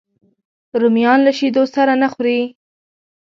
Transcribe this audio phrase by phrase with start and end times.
[0.81, 2.39] رومیان له شیدو سره نه خوري